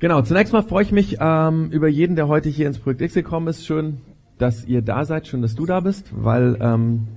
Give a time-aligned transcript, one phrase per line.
[0.00, 3.14] Genau, zunächst mal freue ich mich ähm, über jeden, der heute hier ins Projekt X
[3.14, 3.66] gekommen ist.
[3.66, 4.00] Schön,
[4.38, 7.08] dass ihr da seid, schön, dass du da bist, weil ähm,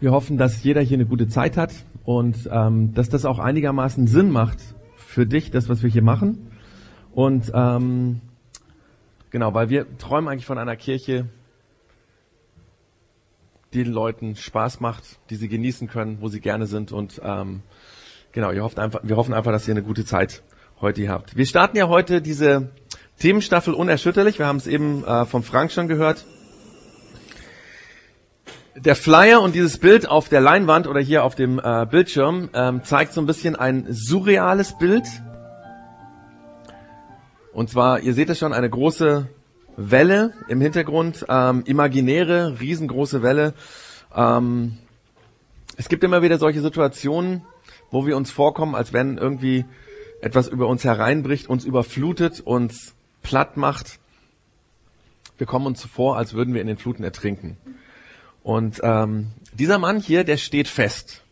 [0.00, 1.74] wir hoffen, dass jeder hier eine gute Zeit hat
[2.04, 4.60] und ähm, dass das auch einigermaßen Sinn macht
[4.96, 6.50] für dich, das, was wir hier machen.
[7.12, 8.22] Und ähm,
[9.28, 11.26] genau, weil wir träumen eigentlich von einer Kirche,
[13.74, 17.60] die den Leuten Spaß macht, die sie genießen können, wo sie gerne sind und ähm,
[18.32, 20.42] genau, ihr hofft einfach, wir hoffen einfach, dass ihr eine gute Zeit
[20.80, 21.36] heute hier habt.
[21.36, 22.70] Wir starten ja heute diese
[23.18, 24.38] Themenstaffel unerschütterlich.
[24.38, 26.24] Wir haben es eben äh, vom Frank schon gehört.
[28.76, 32.82] Der Flyer und dieses Bild auf der Leinwand oder hier auf dem äh, Bildschirm ähm,
[32.82, 35.04] zeigt so ein bisschen ein surreales Bild.
[37.52, 39.28] Und zwar, ihr seht es schon, eine große
[39.76, 43.52] Welle im Hintergrund, ähm, imaginäre, riesengroße Welle.
[44.14, 44.78] Ähm,
[45.76, 47.42] es gibt immer wieder solche Situationen,
[47.90, 49.66] wo wir uns vorkommen, als wenn irgendwie
[50.20, 53.98] etwas über uns hereinbricht, uns überflutet, uns platt macht.
[55.38, 57.56] Wir kommen uns vor, als würden wir in den Fluten ertrinken.
[58.42, 61.22] Und ähm, dieser Mann hier, der steht fest.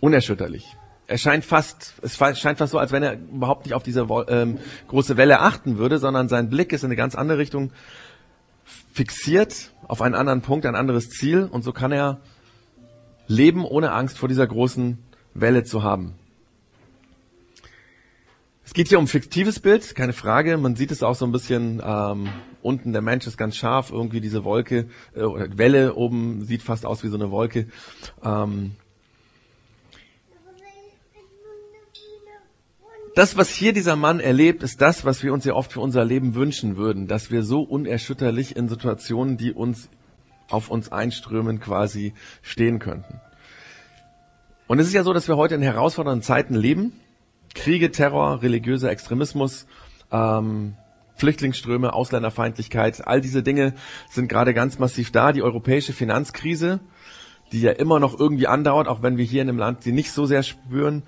[0.00, 0.76] Unerschütterlich.
[1.06, 4.58] Er scheint fast, es scheint fast so, als wenn er überhaupt nicht auf diese ähm,
[4.88, 7.72] große Welle achten würde, sondern sein Blick ist in eine ganz andere Richtung
[8.92, 11.44] fixiert, auf einen anderen Punkt, ein anderes Ziel.
[11.44, 12.20] Und so kann er
[13.26, 14.98] leben, ohne Angst vor dieser großen
[15.34, 16.14] Welle zu haben.
[18.66, 20.56] Es geht hier um fiktives Bild, keine Frage.
[20.56, 22.28] Man sieht es auch so ein bisschen ähm,
[22.62, 22.92] unten.
[22.92, 27.04] Der Mensch ist ganz scharf, irgendwie diese Wolke äh, oder Welle oben sieht fast aus
[27.04, 27.68] wie so eine Wolke.
[28.24, 28.72] Ähm,
[33.14, 36.04] das, was hier dieser Mann erlebt, ist das, was wir uns ja oft für unser
[36.04, 39.90] Leben wünschen würden, dass wir so unerschütterlich in Situationen, die uns
[40.48, 43.20] auf uns einströmen, quasi stehen könnten.
[44.66, 46.94] Und es ist ja so, dass wir heute in herausfordernden Zeiten leben
[47.54, 49.66] Kriege, Terror, religiöser Extremismus,
[50.10, 50.74] ähm,
[51.16, 53.74] Flüchtlingsströme, Ausländerfeindlichkeit, all diese Dinge
[54.10, 55.32] sind gerade ganz massiv da.
[55.32, 56.80] Die europäische Finanzkrise,
[57.52, 60.10] die ja immer noch irgendwie andauert, auch wenn wir hier in dem Land sie nicht
[60.10, 61.04] so sehr spüren.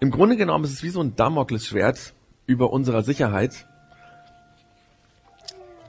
[0.00, 2.14] Im Grunde genommen ist es wie so ein Damoklesschwert
[2.46, 3.66] über unserer Sicherheit.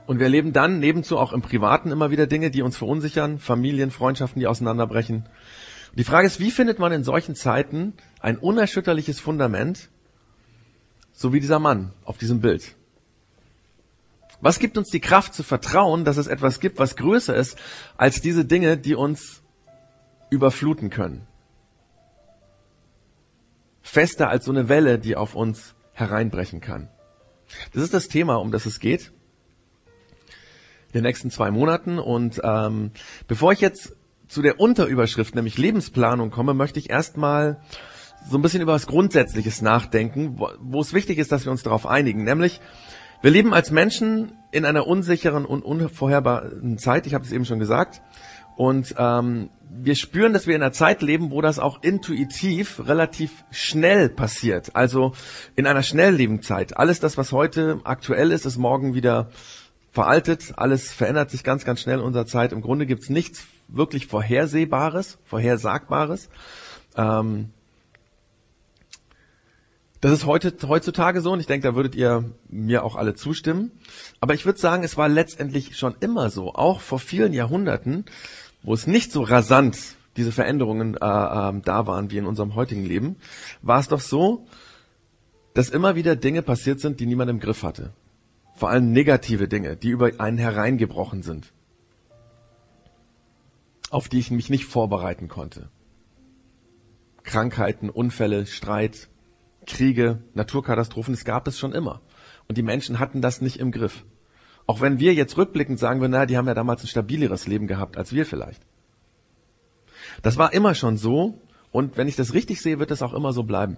[0.06, 3.90] Und wir erleben dann nebenzu auch im Privaten immer wieder Dinge, die uns verunsichern, Familien,
[3.90, 5.28] Freundschaften, die auseinanderbrechen.
[5.94, 9.88] Die Frage ist, wie findet man in solchen Zeiten ein unerschütterliches Fundament,
[11.12, 12.74] so wie dieser Mann auf diesem Bild?
[14.40, 17.58] Was gibt uns die Kraft zu vertrauen, dass es etwas gibt, was größer ist
[17.96, 19.42] als diese Dinge, die uns
[20.30, 21.26] überfluten können?
[23.80, 26.88] Fester als so eine Welle, die auf uns hereinbrechen kann.
[27.72, 29.12] Das ist das Thema, um das es geht.
[30.88, 31.98] In den nächsten zwei Monaten.
[31.98, 32.90] Und ähm,
[33.28, 33.94] bevor ich jetzt
[34.28, 37.60] zu der Unterüberschrift, nämlich Lebensplanung komme, möchte ich erstmal
[38.28, 41.86] so ein bisschen über was Grundsätzliches nachdenken, wo, es wichtig ist, dass wir uns darauf
[41.86, 42.24] einigen.
[42.24, 42.60] Nämlich,
[43.22, 47.58] wir leben als Menschen in einer unsicheren und unvorherbaren Zeit, ich habe es eben schon
[47.58, 48.02] gesagt.
[48.56, 53.44] Und ähm, wir spüren, dass wir in einer Zeit leben, wo das auch intuitiv relativ
[53.50, 54.74] schnell passiert.
[54.74, 55.12] Also
[55.56, 56.76] in einer Schnelllebenszeit.
[56.76, 59.28] Alles das, was heute aktuell ist, ist morgen wieder
[59.92, 60.54] veraltet.
[60.56, 62.52] Alles verändert sich ganz, ganz schnell in unserer Zeit.
[62.52, 66.28] Im Grunde gibt's nichts wirklich Vorhersehbares, Vorhersagbares.
[66.96, 67.50] Ähm,
[70.00, 73.72] das ist heute, heutzutage so und ich denke, da würdet ihr mir auch alle zustimmen.
[74.20, 78.04] Aber ich würde sagen, es war letztendlich schon immer so, auch vor vielen Jahrhunderten,
[78.62, 82.84] wo es nicht so rasant diese Veränderungen äh, äh, da waren wie in unserem heutigen
[82.84, 83.16] Leben,
[83.62, 84.46] war es doch so,
[85.54, 87.92] dass immer wieder Dinge passiert sind, die niemand im Griff hatte.
[88.54, 91.52] Vor allem negative Dinge, die über einen hereingebrochen sind
[93.90, 95.68] auf die ich mich nicht vorbereiten konnte.
[97.22, 99.08] Krankheiten, Unfälle, Streit,
[99.66, 102.00] Kriege, Naturkatastrophen, das gab es schon immer.
[102.48, 104.04] Und die Menschen hatten das nicht im Griff.
[104.66, 107.66] Auch wenn wir jetzt rückblickend sagen würden, naja, die haben ja damals ein stabileres Leben
[107.66, 108.62] gehabt als wir vielleicht.
[110.22, 113.32] Das war immer schon so und wenn ich das richtig sehe, wird es auch immer
[113.32, 113.76] so bleiben.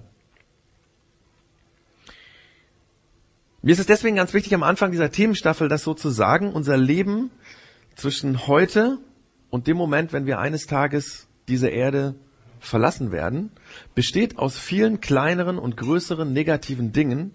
[3.61, 6.77] Mir ist es deswegen ganz wichtig, am Anfang dieser Themenstaffel das so zu sagen, unser
[6.77, 7.31] Leben
[7.97, 8.99] zwischen heute
[9.51, 12.15] und dem Moment, wenn wir eines Tages diese Erde
[12.61, 13.51] verlassen werden,
[13.95, 17.33] besteht aus vielen kleineren und größeren negativen Dingen,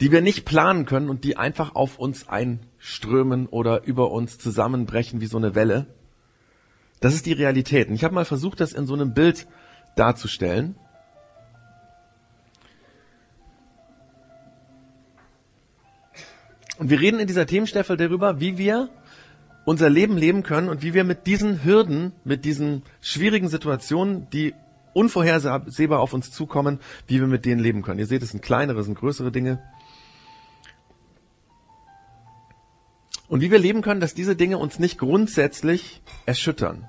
[0.00, 5.20] die wir nicht planen können und die einfach auf uns einströmen oder über uns zusammenbrechen
[5.20, 5.86] wie so eine Welle.
[7.00, 7.88] Das ist die Realität.
[7.88, 9.46] Und ich habe mal versucht, das in so einem Bild
[9.96, 10.76] darzustellen.
[16.78, 18.88] Und wir reden in dieser Themenstaffel darüber, wie wir
[19.70, 24.52] unser Leben leben können und wie wir mit diesen Hürden, mit diesen schwierigen Situationen, die
[24.94, 28.00] unvorhersehbar auf uns zukommen, wie wir mit denen leben können.
[28.00, 29.62] Ihr seht, es sind kleinere, es sind größere Dinge.
[33.28, 36.88] Und wie wir leben können, dass diese Dinge uns nicht grundsätzlich erschüttern.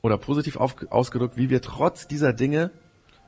[0.00, 2.70] Oder positiv ausgedrückt, wie wir trotz dieser Dinge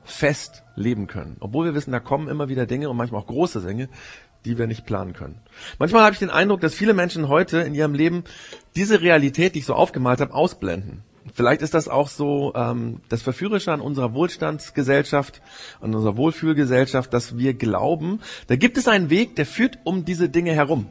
[0.03, 1.37] fest leben können.
[1.41, 3.87] Obwohl wir wissen, da kommen immer wieder Dinge und manchmal auch große Dinge,
[4.45, 5.39] die wir nicht planen können.
[5.79, 8.23] Manchmal habe ich den Eindruck, dass viele Menschen heute in ihrem Leben
[8.75, 11.03] diese Realität, die ich so aufgemalt habe, ausblenden.
[11.33, 15.41] Vielleicht ist das auch so ähm, das Verführerische an unserer Wohlstandsgesellschaft,
[15.79, 20.27] an unserer Wohlfühlgesellschaft, dass wir glauben, da gibt es einen Weg, der führt um diese
[20.27, 20.87] Dinge herum.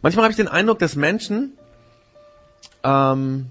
[0.00, 1.52] Manchmal habe ich den Eindruck, dass Menschen
[2.82, 3.50] ähm,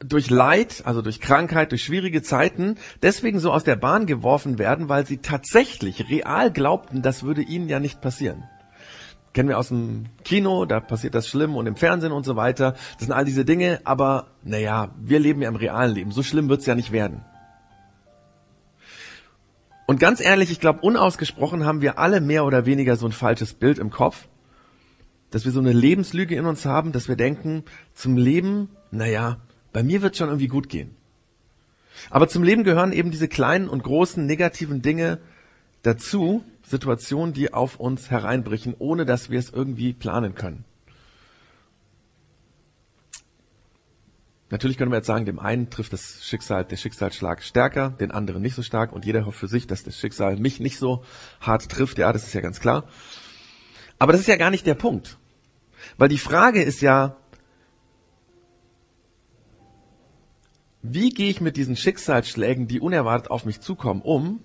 [0.00, 4.88] durch Leid, also durch Krankheit, durch schwierige Zeiten, deswegen so aus der Bahn geworfen werden,
[4.88, 8.44] weil sie tatsächlich real glaubten, das würde ihnen ja nicht passieren.
[9.32, 12.72] Kennen wir aus dem Kino, da passiert das schlimm und im Fernsehen und so weiter.
[12.94, 16.10] Das sind all diese Dinge, aber naja, wir leben ja im realen Leben.
[16.10, 17.24] So schlimm wird's ja nicht werden.
[19.86, 23.54] Und ganz ehrlich, ich glaube, unausgesprochen haben wir alle mehr oder weniger so ein falsches
[23.54, 24.28] Bild im Kopf,
[25.30, 27.64] dass wir so eine Lebenslüge in uns haben, dass wir denken,
[27.94, 29.38] zum Leben, naja,
[29.72, 30.96] bei mir wird schon irgendwie gut gehen.
[32.08, 35.18] Aber zum Leben gehören eben diese kleinen und großen negativen Dinge
[35.82, 40.64] dazu, Situationen, die auf uns hereinbrechen, ohne dass wir es irgendwie planen können.
[44.50, 48.42] Natürlich können wir jetzt sagen, dem einen trifft das Schicksal, der Schicksalsschlag stärker, den anderen
[48.42, 51.04] nicht so stark und jeder hofft für sich, dass das Schicksal mich nicht so
[51.40, 51.98] hart trifft.
[51.98, 52.88] Ja, das ist ja ganz klar.
[54.00, 55.18] Aber das ist ja gar nicht der Punkt.
[55.98, 57.16] Weil die Frage ist ja,
[60.82, 64.42] wie gehe ich mit diesen Schicksalsschlägen, die unerwartet auf mich zukommen, um,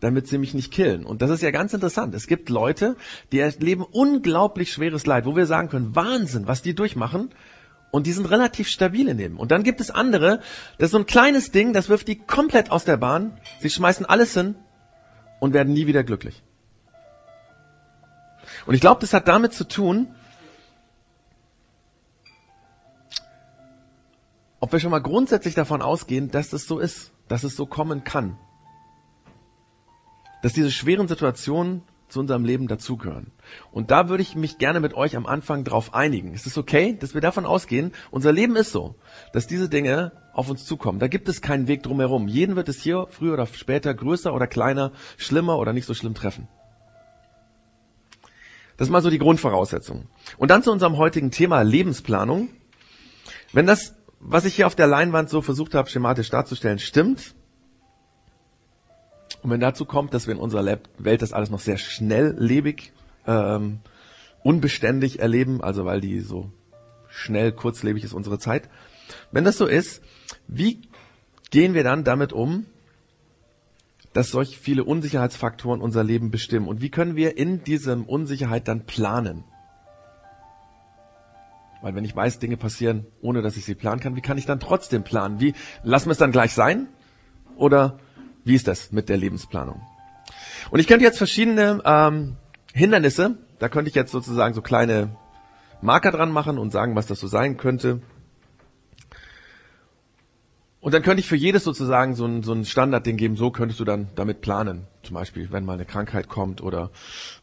[0.00, 1.06] damit sie mich nicht killen?
[1.06, 2.14] Und das ist ja ganz interessant.
[2.14, 2.96] Es gibt Leute,
[3.32, 7.30] die erleben unglaublich schweres Leid, wo wir sagen können, Wahnsinn, was die durchmachen.
[7.92, 9.38] Und die sind relativ stabil in dem.
[9.38, 10.40] Und dann gibt es andere,
[10.76, 13.38] das ist so ein kleines Ding, das wirft die komplett aus der Bahn.
[13.60, 14.56] Sie schmeißen alles hin
[15.38, 16.42] und werden nie wieder glücklich.
[18.66, 20.08] Und ich glaube, das hat damit zu tun,
[24.66, 28.02] ob wir schon mal grundsätzlich davon ausgehen, dass es so ist, dass es so kommen
[28.02, 28.36] kann.
[30.42, 33.30] Dass diese schweren Situationen zu unserem Leben dazugehören.
[33.70, 36.34] Und da würde ich mich gerne mit euch am Anfang drauf einigen.
[36.34, 38.96] Es ist okay, dass wir davon ausgehen, unser Leben ist so,
[39.32, 40.98] dass diese Dinge auf uns zukommen.
[40.98, 42.26] Da gibt es keinen Weg drumherum.
[42.26, 46.14] Jeden wird es hier früher oder später größer oder kleiner, schlimmer oder nicht so schlimm
[46.14, 46.48] treffen.
[48.78, 50.08] Das ist mal so die Grundvoraussetzung.
[50.38, 52.48] Und dann zu unserem heutigen Thema Lebensplanung.
[53.52, 53.95] Wenn das
[54.28, 57.34] was ich hier auf der Leinwand so versucht habe, schematisch darzustellen, stimmt.
[59.42, 62.92] Und wenn dazu kommt, dass wir in unserer Welt das alles noch sehr schnelllebig,
[63.26, 63.78] ähm,
[64.42, 66.50] unbeständig erleben, also weil die so
[67.08, 68.68] schnell, kurzlebig ist unsere Zeit.
[69.30, 70.02] Wenn das so ist,
[70.48, 70.82] wie
[71.50, 72.66] gehen wir dann damit um,
[74.12, 76.66] dass solch viele Unsicherheitsfaktoren unser Leben bestimmen?
[76.66, 79.44] Und wie können wir in diesem Unsicherheit dann planen?
[81.82, 84.46] Weil wenn ich weiß, Dinge passieren, ohne dass ich sie planen kann, wie kann ich
[84.46, 85.40] dann trotzdem planen?
[85.40, 86.88] Wie, lassen wir es dann gleich sein?
[87.56, 87.98] Oder
[88.44, 89.80] wie ist das mit der Lebensplanung?
[90.70, 92.36] Und ich könnte jetzt verschiedene ähm,
[92.72, 95.16] Hindernisse, da könnte ich jetzt sozusagen so kleine
[95.80, 98.00] Marker dran machen und sagen, was das so sein könnte.
[100.86, 103.80] Und dann könnte ich für jedes sozusagen so ein, so ein Standardding geben, so könntest
[103.80, 104.86] du dann damit planen.
[105.02, 106.92] Zum Beispiel, wenn mal eine Krankheit kommt oder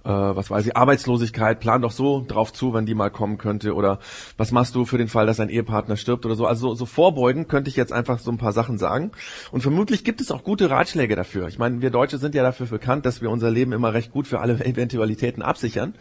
[0.05, 3.73] äh, was weiß ich, Arbeitslosigkeit, plan doch so drauf zu, wenn die mal kommen könnte.
[3.75, 3.99] Oder
[4.37, 6.45] was machst du für den Fall, dass ein Ehepartner stirbt oder so.
[6.45, 9.11] Also so, so vorbeugen könnte ich jetzt einfach so ein paar Sachen sagen.
[9.51, 11.49] Und vermutlich gibt es auch gute Ratschläge dafür.
[11.49, 14.25] Ich meine, wir Deutsche sind ja dafür bekannt, dass wir unser Leben immer recht gut
[14.25, 15.95] für alle Eventualitäten absichern.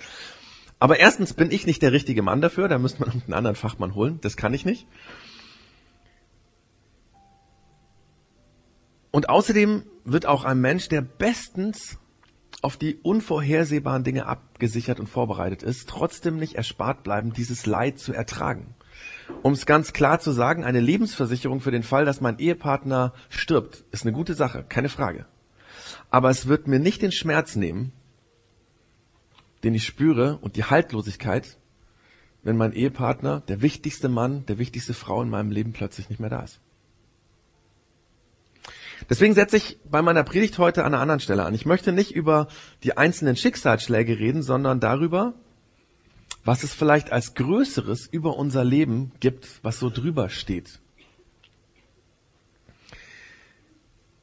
[0.78, 3.96] Aber erstens bin ich nicht der richtige Mann dafür, da müsste man einen anderen Fachmann
[3.96, 4.20] holen.
[4.22, 4.86] Das kann ich nicht.
[9.12, 11.98] Und außerdem wird auch ein Mensch, der bestens
[12.62, 18.12] auf die unvorhersehbaren Dinge abgesichert und vorbereitet ist, trotzdem nicht erspart bleiben, dieses Leid zu
[18.12, 18.74] ertragen.
[19.42, 23.84] Um es ganz klar zu sagen, eine Lebensversicherung für den Fall, dass mein Ehepartner stirbt,
[23.90, 25.26] ist eine gute Sache, keine Frage.
[26.10, 27.92] Aber es wird mir nicht den Schmerz nehmen,
[29.62, 31.58] den ich spüre und die Haltlosigkeit,
[32.42, 36.30] wenn mein Ehepartner, der wichtigste Mann, der wichtigste Frau in meinem Leben plötzlich nicht mehr
[36.30, 36.60] da ist.
[39.10, 41.54] Deswegen setze ich bei meiner Predigt heute an einer anderen Stelle an.
[41.54, 42.48] Ich möchte nicht über
[42.82, 45.34] die einzelnen Schicksalsschläge reden, sondern darüber,
[46.44, 50.80] was es vielleicht als Größeres über unser Leben gibt, was so drüber steht.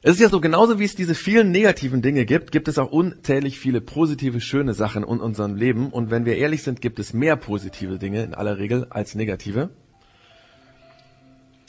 [0.02, 2.90] Es ist ja so, genauso wie es diese vielen negativen Dinge gibt, gibt es auch
[2.90, 5.90] unzählig viele positive, schöne Sachen in unserem Leben.
[5.90, 9.68] Und wenn wir ehrlich sind, gibt es mehr positive Dinge in aller Regel als negative.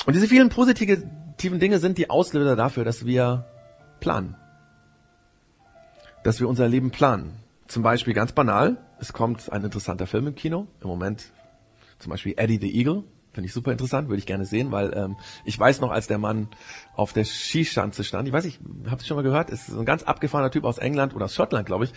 [0.05, 0.47] Und diese vielen
[1.31, 3.45] positiven Dinge sind die Auslöser dafür, dass wir
[3.99, 4.35] planen.
[6.23, 7.39] Dass wir unser Leben planen.
[7.67, 10.67] Zum Beispiel ganz banal, es kommt ein interessanter Film im Kino.
[10.81, 11.31] Im Moment
[11.99, 13.03] zum Beispiel Eddie the Eagle.
[13.33, 16.17] Finde ich super interessant, würde ich gerne sehen, weil ähm, ich weiß noch, als der
[16.17, 16.49] Mann
[16.97, 18.59] auf der Skischanze stand, ich weiß nicht,
[18.89, 21.33] habt ihr schon mal gehört, ist so ein ganz abgefahrener Typ aus England oder aus
[21.33, 21.93] Schottland, glaube ich,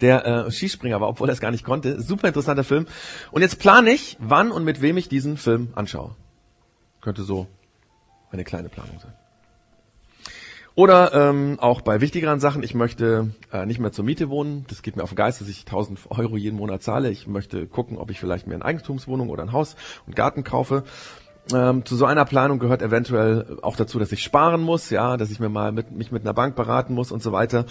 [0.00, 2.00] der äh, Skispringer war, obwohl er es gar nicht konnte.
[2.00, 2.86] Super interessanter Film.
[3.32, 6.16] Und jetzt plane ich, wann und mit wem ich diesen Film anschaue.
[7.02, 7.48] Könnte so
[8.30, 9.12] eine kleine Planung sein.
[10.78, 14.64] Oder ähm, auch bei wichtigeren Sachen, ich möchte äh, nicht mehr zur Miete wohnen.
[14.68, 17.10] Das geht mir auf den Geist, dass ich 1000 Euro jeden Monat zahle.
[17.10, 19.74] Ich möchte gucken, ob ich vielleicht mir eine Eigentumswohnung oder ein Haus
[20.06, 20.84] und Garten kaufe.
[21.52, 25.32] Ähm, zu so einer Planung gehört eventuell auch dazu, dass ich sparen muss, ja, dass
[25.32, 27.66] ich mir mal mit, mich mit einer Bank beraten muss und so weiter.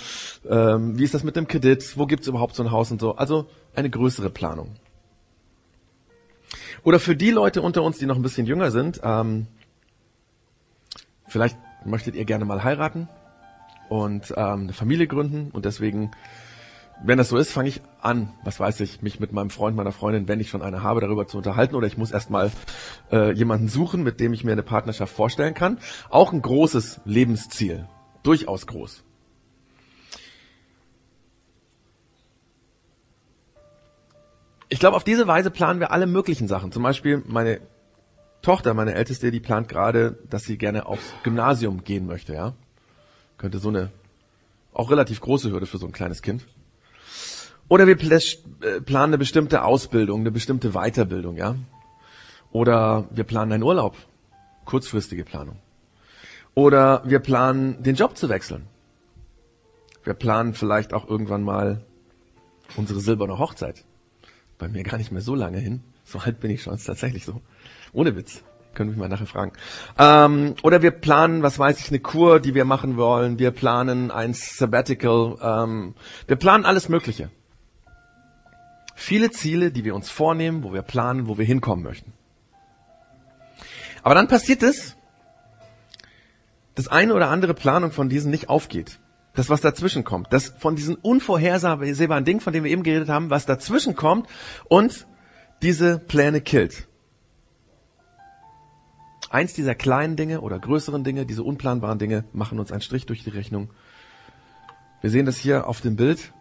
[0.49, 1.97] Ähm, wie ist das mit dem Kredit?
[1.97, 3.15] Wo gibt's überhaupt so ein Haus und so?
[3.15, 4.75] Also eine größere Planung.
[6.83, 9.47] Oder für die Leute unter uns, die noch ein bisschen jünger sind, ähm,
[11.27, 13.07] vielleicht möchtet ihr gerne mal heiraten
[13.89, 16.11] und ähm, eine Familie gründen und deswegen,
[17.03, 19.91] wenn das so ist, fange ich an, was weiß ich, mich mit meinem Freund, meiner
[19.91, 22.51] Freundin, wenn ich schon eine habe, darüber zu unterhalten oder ich muss erstmal
[23.11, 25.79] äh, jemanden suchen, mit dem ich mir eine Partnerschaft vorstellen kann.
[26.09, 27.87] Auch ein großes Lebensziel,
[28.23, 29.03] durchaus groß.
[34.69, 36.73] Ich glaube, auf diese Weise planen wir alle möglichen Sachen.
[36.73, 37.61] Zum Beispiel meine
[38.41, 42.53] Tochter, meine Älteste, die plant gerade, dass sie gerne aufs Gymnasium gehen möchte, ja.
[43.37, 43.91] Könnte so eine,
[44.73, 46.45] auch relativ große Hürde für so ein kleines Kind.
[47.69, 51.55] Oder wir äh, planen eine bestimmte Ausbildung, eine bestimmte Weiterbildung, ja.
[52.51, 53.97] Oder wir planen einen Urlaub.
[54.65, 55.57] Kurzfristige Planung.
[56.53, 58.67] Oder wir planen, den Job zu wechseln.
[60.03, 61.83] Wir planen vielleicht auch irgendwann mal
[62.77, 63.83] unsere silberne Hochzeit.
[64.57, 65.83] Bei mir gar nicht mehr so lange hin.
[66.03, 67.41] So alt bin ich schon, ist tatsächlich so.
[67.93, 68.43] Ohne Witz.
[68.73, 69.53] Können mich mal nachher fragen.
[69.97, 73.39] Ähm, oder wir planen, was weiß ich, eine Kur, die wir machen wollen.
[73.39, 75.37] Wir planen ein Sabbatical.
[75.41, 75.95] Ähm,
[76.27, 77.31] wir planen alles Mögliche.
[78.95, 82.13] Viele Ziele, die wir uns vornehmen, wo wir planen, wo wir hinkommen möchten.
[84.03, 84.95] Aber dann passiert es,
[86.75, 88.99] dass eine oder andere Planung von diesen nicht aufgeht.
[89.33, 90.31] Das, was dazwischen kommt.
[90.31, 94.27] Das von diesen unvorhersehbaren Dingen, von denen wir eben geredet haben, was dazwischen kommt
[94.67, 95.07] und
[95.61, 96.87] diese Pläne killt.
[99.29, 103.23] Eins dieser kleinen Dinge oder größeren Dinge, diese unplanbaren Dinge, machen uns einen Strich durch
[103.23, 103.69] die Rechnung.
[105.01, 106.33] Wir sehen das hier auf dem Bild,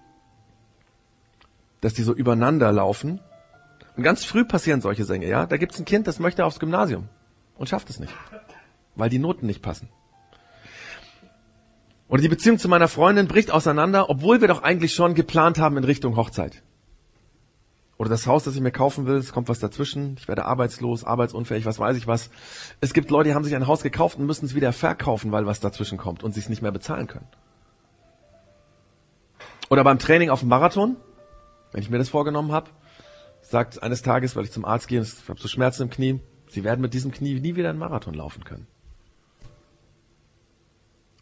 [1.80, 3.20] dass die so übereinander laufen.
[3.96, 5.46] Und ganz früh passieren solche Dinge, ja.
[5.46, 7.08] Da gibt's ein Kind, das möchte aufs Gymnasium
[7.56, 8.12] und schafft es nicht,
[8.94, 9.88] weil die Noten nicht passen.
[12.08, 15.76] Oder die Beziehung zu meiner Freundin bricht auseinander, obwohl wir doch eigentlich schon geplant haben
[15.76, 16.62] in Richtung Hochzeit.
[17.98, 21.04] Oder das Haus, das ich mir kaufen will, es kommt was dazwischen, ich werde arbeitslos,
[21.04, 22.30] arbeitsunfähig, was weiß ich was.
[22.80, 25.46] Es gibt Leute, die haben sich ein Haus gekauft und müssen es wieder verkaufen, weil
[25.46, 27.26] was dazwischen kommt und sie es nicht mehr bezahlen können.
[29.70, 30.96] Oder beim Training auf dem Marathon,
[31.72, 32.70] wenn ich mir das vorgenommen habe,
[33.40, 36.64] sagt eines Tages, weil ich zum Arzt gehe, ich habe so Schmerzen im Knie, sie
[36.64, 38.66] werden mit diesem Knie nie wieder einen Marathon laufen können.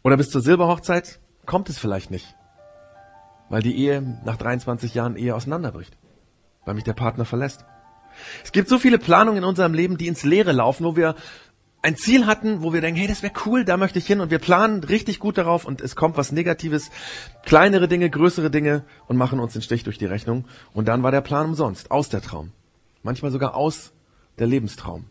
[0.03, 2.35] Oder bis zur Silberhochzeit kommt es vielleicht nicht,
[3.49, 5.97] weil die Ehe nach 23 Jahren Ehe auseinanderbricht
[6.65, 7.65] weil mich der Partner verlässt.
[8.43, 11.15] Es gibt so viele Planungen in unserem Leben, die ins Leere laufen, wo wir
[11.81, 14.31] ein Ziel hatten, wo wir denken, hey, das wäre cool, da möchte ich hin und
[14.31, 16.89] wir planen richtig gut darauf und es kommt was Negatives,
[17.43, 21.11] kleinere Dinge, größere Dinge und machen uns den Stich durch die Rechnung und dann war
[21.11, 22.51] der Plan umsonst, aus der Traum.
[23.03, 23.93] Manchmal sogar aus
[24.39, 25.05] der Lebenstraum.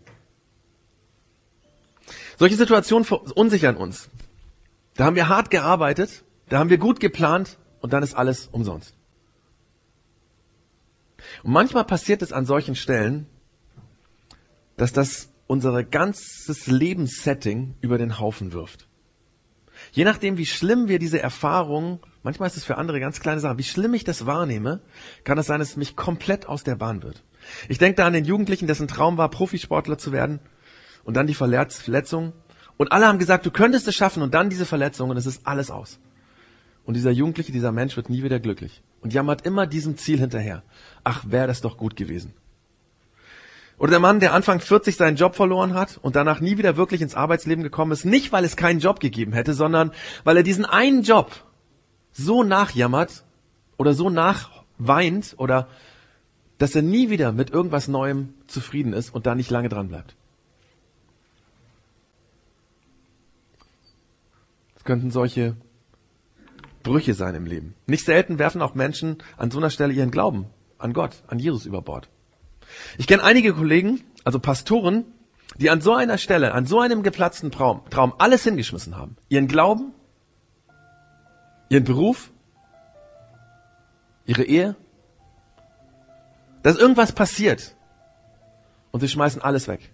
[2.36, 4.10] Solche Situationen verunsichern uns.
[4.96, 8.94] Da haben wir hart gearbeitet, da haben wir gut geplant und dann ist alles umsonst.
[11.42, 13.26] Und manchmal passiert es an solchen Stellen,
[14.76, 18.88] dass das unser ganzes Lebenssetting über den Haufen wirft.
[19.92, 23.58] Je nachdem, wie schlimm wir diese Erfahrung, manchmal ist es für andere ganz kleine Sachen,
[23.58, 24.80] wie schlimm ich das wahrnehme,
[25.24, 27.22] kann es sein, dass es mich komplett aus der Bahn wird.
[27.68, 30.40] Ich denke da an den Jugendlichen, dessen Traum war, Profisportler zu werden
[31.04, 32.32] und dann die Verletzung.
[32.76, 35.46] Und alle haben gesagt, du könntest es schaffen und dann diese Verletzung und es ist
[35.46, 35.98] alles aus.
[36.84, 40.62] Und dieser Jugendliche, dieser Mensch wird nie wieder glücklich und jammert immer diesem Ziel hinterher.
[41.04, 42.32] Ach, wäre das doch gut gewesen.
[43.78, 47.02] Oder der Mann, der Anfang 40 seinen Job verloren hat und danach nie wieder wirklich
[47.02, 49.92] ins Arbeitsleben gekommen ist, nicht weil es keinen Job gegeben hätte, sondern
[50.24, 51.44] weil er diesen einen Job
[52.12, 53.24] so nachjammert
[53.76, 55.68] oder so nachweint oder
[56.56, 60.16] dass er nie wieder mit irgendwas Neuem zufrieden ist und da nicht lange dran bleibt.
[64.76, 65.56] Das könnten solche
[66.84, 67.74] Brüche sein im Leben.
[67.86, 70.46] Nicht selten werfen auch Menschen an so einer Stelle ihren Glauben
[70.78, 72.08] an Gott, an Jesus über Bord.
[72.98, 75.06] Ich kenne einige Kollegen, also Pastoren,
[75.56, 79.16] die an so einer Stelle, an so einem geplatzten Traum, Traum alles hingeschmissen haben.
[79.28, 79.92] Ihren Glauben,
[81.70, 82.30] ihren Beruf,
[84.26, 84.76] ihre Ehe,
[86.62, 87.74] dass irgendwas passiert
[88.90, 89.93] und sie schmeißen alles weg.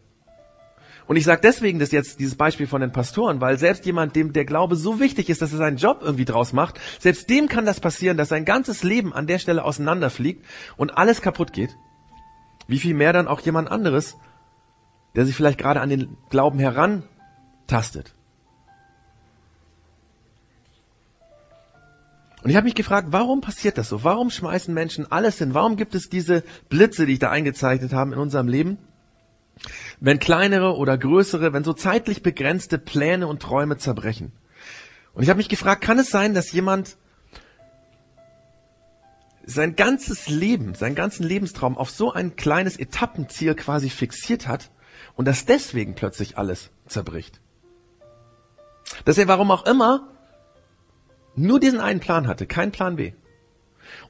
[1.11, 4.33] Und ich sage deswegen das jetzt, dieses Beispiel von den Pastoren, weil selbst jemand, dem
[4.33, 7.67] der Glaube so wichtig ist, dass er seinen Job irgendwie draus macht, selbst dem kann
[7.67, 11.75] das passieren, dass sein ganzes Leben an der Stelle auseinanderfliegt und alles kaputt geht.
[12.69, 14.19] Wie viel mehr dann auch jemand anderes,
[15.17, 18.15] der sich vielleicht gerade an den Glauben herantastet.
[22.45, 24.05] Und ich habe mich gefragt, warum passiert das so?
[24.05, 25.55] Warum schmeißen Menschen alles hin?
[25.55, 28.79] Warum gibt es diese Blitze, die ich da eingezeichnet habe in unserem Leben?
[30.01, 34.33] Wenn kleinere oder größere, wenn so zeitlich begrenzte Pläne und Träume zerbrechen.
[35.13, 36.97] Und ich habe mich gefragt, kann es sein, dass jemand
[39.45, 44.71] sein ganzes Leben, seinen ganzen Lebenstraum auf so ein kleines Etappenziel quasi fixiert hat
[45.17, 47.41] und dass deswegen plötzlich alles zerbricht?
[49.05, 50.09] Dass er warum auch immer
[51.37, 53.13] nur diesen einen Plan hatte, kein Plan B.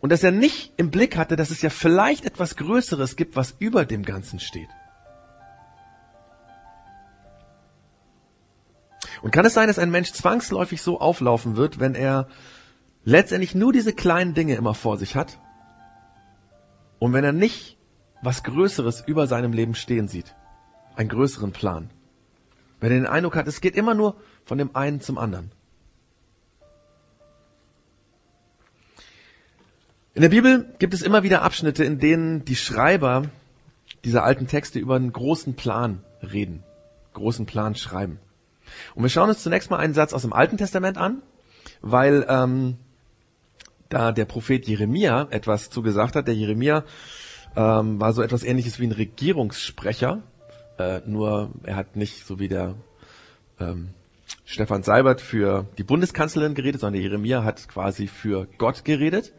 [0.00, 3.54] Und dass er nicht im Blick hatte, dass es ja vielleicht etwas Größeres gibt, was
[3.58, 4.68] über dem Ganzen steht.
[9.22, 12.28] Und kann es sein, dass ein Mensch zwangsläufig so auflaufen wird, wenn er
[13.04, 15.38] letztendlich nur diese kleinen Dinge immer vor sich hat
[16.98, 17.78] und wenn er nicht
[18.22, 20.34] was Größeres über seinem Leben stehen sieht,
[20.94, 21.90] einen größeren Plan.
[22.78, 25.52] Wenn er den Eindruck hat, es geht immer nur von dem einen zum anderen.
[30.12, 33.22] In der Bibel gibt es immer wieder Abschnitte, in denen die Schreiber
[34.04, 36.62] dieser alten Texte über einen großen Plan reden,
[37.14, 38.18] großen Plan schreiben.
[38.94, 41.22] Und wir schauen uns zunächst mal einen Satz aus dem Alten Testament an,
[41.80, 42.76] weil ähm,
[43.88, 46.26] da der Prophet Jeremia etwas zugesagt hat.
[46.26, 46.84] Der Jeremia
[47.56, 50.22] ähm, war so etwas ähnliches wie ein Regierungssprecher,
[50.78, 52.76] äh, nur er hat nicht so wie der
[53.58, 53.90] ähm,
[54.44, 59.32] Stefan Seibert für die Bundeskanzlerin geredet, sondern der Jeremia hat quasi für Gott geredet.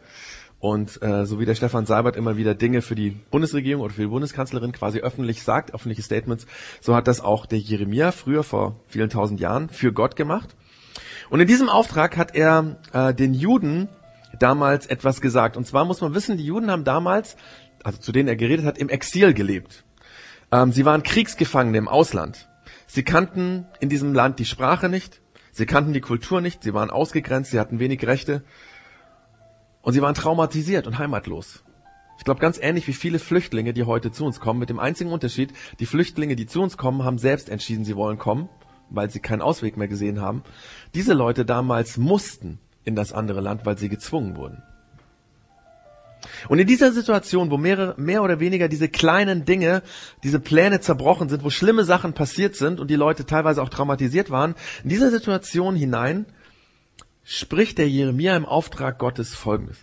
[0.62, 4.02] Und äh, so wie der Stefan Seibert immer wieder Dinge für die Bundesregierung oder für
[4.02, 6.45] die Bundeskanzlerin quasi öffentlich sagt, öffentliche Statements,
[6.82, 10.56] so hat das auch der Jeremia früher vor vielen tausend Jahren für Gott gemacht.
[11.32, 13.89] Und in diesem Auftrag hat er äh, den Juden
[14.38, 15.58] damals etwas gesagt.
[15.58, 17.38] Und zwar muss man wissen, die Juden haben damals,
[17.84, 19.84] also zu denen er geredet hat, im Exil gelebt.
[20.52, 22.47] Ähm, sie waren Kriegsgefangene im Ausland.
[22.86, 25.21] Sie kannten in diesem Land die Sprache nicht,
[25.52, 28.43] sie kannten die Kultur nicht, sie waren ausgegrenzt, sie hatten wenig Rechte.
[29.82, 31.63] Und sie waren traumatisiert und heimatlos.
[32.17, 35.12] Ich glaube, ganz ähnlich wie viele Flüchtlinge, die heute zu uns kommen, mit dem einzigen
[35.12, 38.48] Unterschied, die Flüchtlinge, die zu uns kommen, haben selbst entschieden, sie wollen kommen,
[38.91, 40.44] weil sie keinen Ausweg mehr gesehen haben.
[40.94, 44.62] Diese Leute damals mussten in das andere Land, weil sie gezwungen wurden.
[46.48, 49.82] Und in dieser Situation, wo mehrere, mehr oder weniger diese kleinen Dinge,
[50.24, 54.30] diese Pläne zerbrochen sind, wo schlimme Sachen passiert sind und die Leute teilweise auch traumatisiert
[54.30, 56.28] waren, in dieser Situation hinein
[57.32, 59.78] spricht der Jeremia im Auftrag Gottes Folgendes.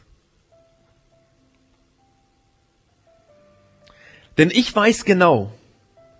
[4.36, 5.50] Denn ich weiß genau,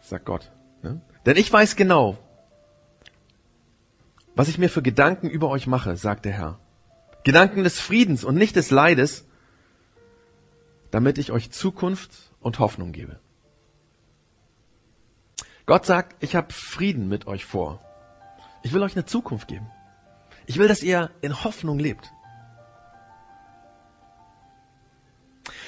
[0.00, 0.50] sagt Gott,
[0.82, 1.02] ne?
[1.26, 2.16] denn ich weiß genau,
[4.34, 6.58] was ich mir für Gedanken über euch mache, sagt der Herr.
[7.24, 9.26] Gedanken des Friedens und nicht des Leides,
[10.90, 12.10] damit ich euch Zukunft
[12.40, 13.20] und Hoffnung gebe.
[15.66, 17.82] Gott sagt, ich habe Frieden mit euch vor.
[18.62, 19.70] Ich will euch eine Zukunft geben.
[20.48, 22.10] Ich will, dass ihr in Hoffnung lebt.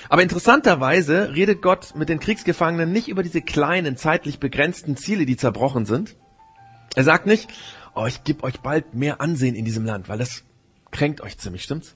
[0.09, 5.37] Aber interessanterweise redet Gott mit den Kriegsgefangenen nicht über diese kleinen, zeitlich begrenzten Ziele, die
[5.37, 6.17] zerbrochen sind.
[6.97, 7.51] Er sagt nicht,
[7.95, 10.45] oh, ich gebe euch bald mehr Ansehen in diesem Land, weil das
[10.91, 11.95] kränkt euch ziemlich, stimmt's?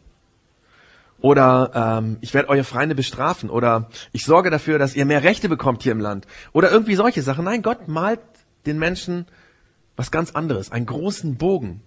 [1.20, 3.48] Oder ähm, ich werde eure Feinde bestrafen.
[3.48, 6.26] Oder ich sorge dafür, dass ihr mehr Rechte bekommt hier im Land.
[6.52, 7.46] Oder irgendwie solche Sachen.
[7.46, 8.20] Nein, Gott malt
[8.66, 9.26] den Menschen
[9.96, 11.80] was ganz anderes, einen großen Bogen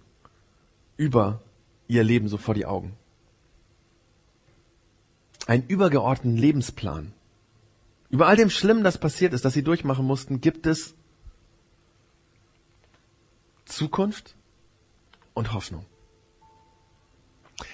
[0.98, 1.42] über
[1.88, 2.98] ihr Leben so vor die Augen.
[5.46, 7.14] Einen übergeordneten Lebensplan.
[8.10, 10.96] Über all dem Schlimmen, das passiert ist, das sie durchmachen mussten, gibt es
[13.66, 14.36] Zukunft
[15.34, 15.86] und Hoffnung.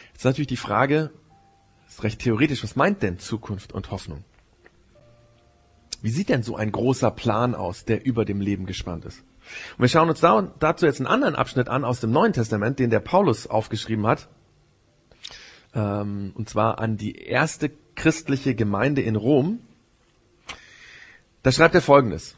[0.08, 1.12] Jetzt ist natürlich die Frage,
[1.88, 4.24] ist recht theoretisch, was meint denn Zukunft und Hoffnung?
[6.02, 9.24] Wie sieht denn so ein großer Plan aus, der über dem Leben gespannt ist?
[9.78, 12.80] Und wir schauen uns da, dazu jetzt einen anderen Abschnitt an aus dem Neuen Testament,
[12.80, 14.30] den der Paulus aufgeschrieben hat.
[15.74, 19.60] Ähm, und zwar an die erste christliche Gemeinde in Rom.
[21.42, 22.38] Da schreibt er folgendes.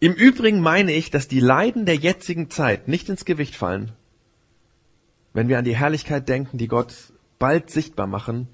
[0.00, 3.92] Im Übrigen meine ich, dass die Leiden der jetzigen Zeit nicht ins Gewicht fallen,
[5.32, 6.94] wenn wir an die Herrlichkeit denken, die Gott
[7.38, 8.48] bald sichtbar machen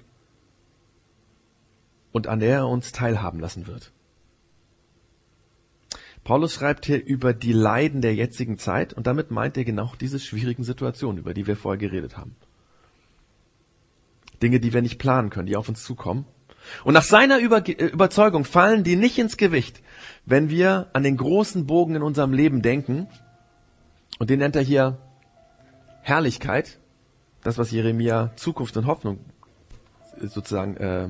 [2.11, 3.91] und an der er uns teilhaben lassen wird.
[6.23, 10.19] Paulus schreibt hier über die Leiden der jetzigen Zeit und damit meint er genau diese
[10.19, 12.35] schwierigen Situationen, über die wir vorher geredet haben.
[14.41, 16.25] Dinge, die wir nicht planen können, die auf uns zukommen.
[16.83, 19.81] Und nach seiner Über Überzeugung fallen die nicht ins Gewicht,
[20.25, 23.07] wenn wir an den großen Bogen in unserem Leben denken.
[24.19, 24.99] Und den nennt er hier
[26.01, 26.79] Herrlichkeit,
[27.43, 29.19] das was Jeremia Zukunft und Hoffnung
[30.19, 31.09] sozusagen äh,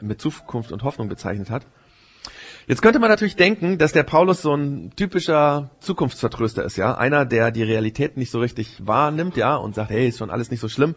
[0.00, 1.64] mit Zukunft und Hoffnung bezeichnet hat.
[2.66, 6.94] Jetzt könnte man natürlich denken, dass der Paulus so ein typischer Zukunftsvertröster ist, ja.
[6.94, 10.50] Einer, der die Realität nicht so richtig wahrnimmt, ja, und sagt, hey, ist schon alles
[10.50, 10.94] nicht so schlimm.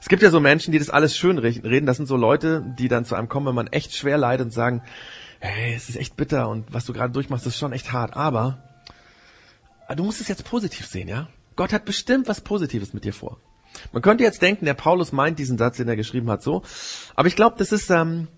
[0.00, 1.86] Es gibt ja so Menschen, die das alles schön reden.
[1.86, 4.52] Das sind so Leute, die dann zu einem kommen, wenn man echt schwer leidet und
[4.52, 4.82] sagen,
[5.40, 8.16] hey, es ist echt bitter und was du gerade durchmachst, ist schon echt hart.
[8.16, 8.62] Aber
[9.94, 11.28] du musst es jetzt positiv sehen, ja.
[11.56, 13.38] Gott hat bestimmt was Positives mit dir vor.
[13.92, 16.62] Man könnte jetzt denken, der Paulus meint diesen Satz, den er geschrieben hat, so.
[17.14, 18.28] Aber ich glaube, das ist ähm,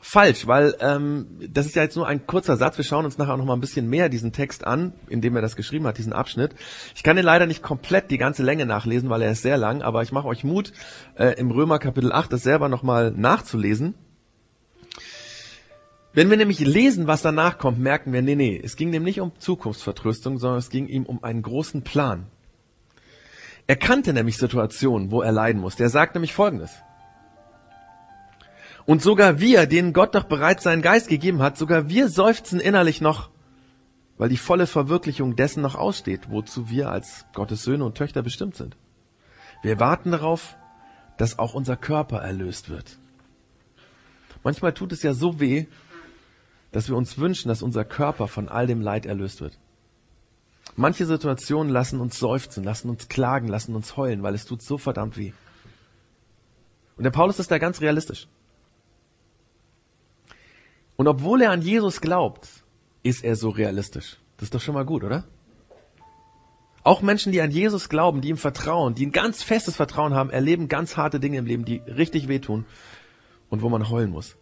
[0.00, 2.78] falsch, weil ähm, das ist ja jetzt nur ein kurzer Satz.
[2.78, 5.36] Wir schauen uns nachher auch noch mal ein bisschen mehr diesen Text an, in dem
[5.36, 6.54] er das geschrieben hat, diesen Abschnitt.
[6.94, 9.82] Ich kann den leider nicht komplett die ganze Länge nachlesen, weil er ist sehr lang,
[9.82, 10.72] aber ich mache euch Mut,
[11.16, 13.94] äh, im Römer Kapitel 8 das selber noch mal nachzulesen.
[16.12, 19.20] Wenn wir nämlich lesen, was danach kommt, merken wir, nee, nee, es ging ihm nicht
[19.20, 22.26] um Zukunftsvertröstung, sondern es ging ihm um einen großen Plan.
[23.68, 25.84] Er kannte nämlich Situationen, wo er leiden musste.
[25.84, 26.72] Er sagt nämlich Folgendes.
[28.90, 33.00] Und sogar wir, denen Gott doch bereits seinen Geist gegeben hat, sogar wir seufzen innerlich
[33.00, 33.30] noch,
[34.18, 38.56] weil die volle Verwirklichung dessen noch aussteht, wozu wir als Gottes Söhne und Töchter bestimmt
[38.56, 38.76] sind.
[39.62, 40.56] Wir warten darauf,
[41.18, 42.98] dass auch unser Körper erlöst wird.
[44.42, 45.66] Manchmal tut es ja so weh,
[46.72, 49.56] dass wir uns wünschen, dass unser Körper von all dem Leid erlöst wird.
[50.74, 54.78] Manche Situationen lassen uns seufzen, lassen uns klagen, lassen uns heulen, weil es tut so
[54.78, 55.32] verdammt weh.
[56.96, 58.26] Und der Paulus ist da ganz realistisch.
[61.00, 62.46] Und obwohl er an Jesus glaubt,
[63.02, 64.18] ist er so realistisch.
[64.36, 65.24] Das ist doch schon mal gut, oder?
[66.82, 70.28] Auch Menschen, die an Jesus glauben, die ihm vertrauen, die ein ganz festes Vertrauen haben,
[70.28, 72.66] erleben ganz harte Dinge im Leben, die richtig wehtun
[73.48, 74.36] und wo man heulen muss.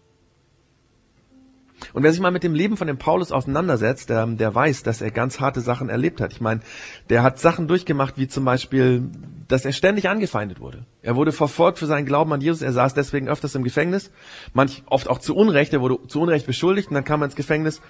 [1.93, 5.01] Und wer sich mal mit dem Leben von dem Paulus auseinandersetzt, der, der weiß, dass
[5.01, 6.33] er ganz harte Sachen erlebt hat.
[6.33, 6.61] Ich meine,
[7.09, 9.11] der hat Sachen durchgemacht, wie zum Beispiel,
[9.47, 10.85] dass er ständig angefeindet wurde.
[11.03, 12.63] Er wurde verfolgt für seinen Glauben an Jesus.
[12.63, 14.11] Er saß deswegen öfters im Gefängnis.
[14.53, 15.73] Manch, oft auch zu Unrecht.
[15.73, 17.81] Er wurde zu Unrecht beschuldigt und dann kam er ins Gefängnis.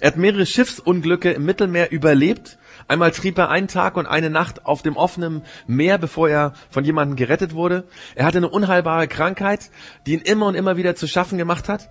[0.00, 2.58] Er hat mehrere Schiffsunglücke im Mittelmeer überlebt.
[2.86, 6.84] Einmal trieb er einen Tag und eine Nacht auf dem offenen Meer, bevor er von
[6.84, 7.84] jemandem gerettet wurde.
[8.14, 9.70] Er hatte eine unheilbare Krankheit,
[10.06, 11.90] die ihn immer und immer wieder zu schaffen gemacht hat.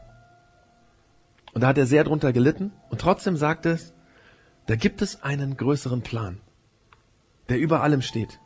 [1.57, 2.71] Und da hat er sehr drunter gelitten.
[2.91, 3.91] Und trotzdem sagt es,
[4.67, 6.37] da gibt es einen größeren Plan,
[7.49, 8.39] der über allem steht,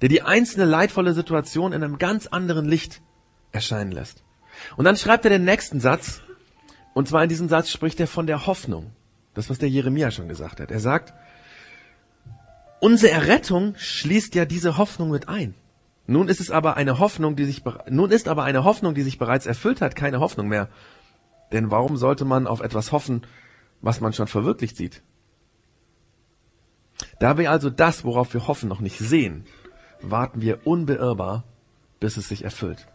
[0.00, 3.02] der die einzelne leidvolle Situation in einem ganz anderen Licht
[3.52, 4.24] erscheinen lässt.
[4.78, 6.22] Und dann schreibt er den nächsten Satz,
[6.94, 8.92] und zwar in diesem Satz spricht er von der Hoffnung.
[9.34, 10.70] Das, was der Jeremia schon gesagt hat.
[10.70, 11.12] Er sagt,
[12.80, 15.54] unsere Errettung schließt ja diese Hoffnung mit ein.
[16.06, 19.18] Nun ist es aber eine Hoffnung, die sich, nun ist aber eine Hoffnung, die sich
[19.18, 20.70] bereits erfüllt hat, keine Hoffnung mehr.
[21.52, 23.26] Denn warum sollte man auf etwas hoffen,
[23.80, 25.02] was man schon verwirklicht sieht?
[27.18, 29.44] Da wir also das, worauf wir hoffen, noch nicht sehen,
[30.00, 31.44] warten wir unbeirrbar,
[31.98, 32.86] bis es sich erfüllt.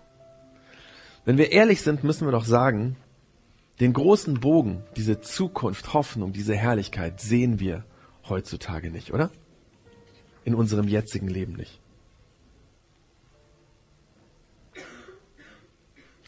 [1.26, 2.98] Wenn wir ehrlich sind, müssen wir doch sagen,
[3.80, 7.84] den großen Bogen, diese Zukunft, Hoffnung, diese Herrlichkeit sehen wir
[8.30, 9.32] heutzutage nicht, oder?
[10.44, 11.82] In unserem jetzigen Leben nicht.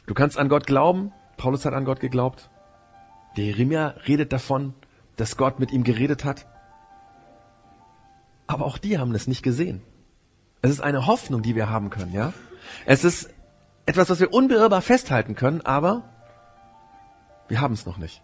[0.07, 2.49] Du kannst an Gott glauben, Paulus hat an Gott geglaubt.
[3.37, 4.73] Der Jeremia redet davon,
[5.15, 6.47] dass Gott mit ihm geredet hat.
[8.47, 9.81] Aber auch die haben es nicht gesehen.
[10.61, 12.33] Es ist eine Hoffnung, die wir haben können, ja?
[12.85, 13.29] Es ist
[13.85, 16.03] etwas, was wir unbeirrbar festhalten können, aber
[17.47, 18.21] wir haben es noch nicht.